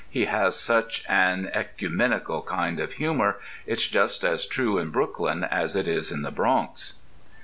He 0.09 0.25
has 0.25 0.59
such 0.59 1.05
an 1.07 1.51
[oe]cumenical 1.53 2.41
kind 2.47 2.79
of 2.79 2.93
humour. 2.93 3.37
It's 3.67 3.85
just 3.87 4.23
as 4.23 4.47
true 4.47 4.79
in 4.79 4.89
Brooklyn 4.89 5.43
as 5.43 5.75
it 5.75 5.87
is 5.87 6.11
in 6.11 6.23
the 6.23 6.31
Bronx. 6.31 7.01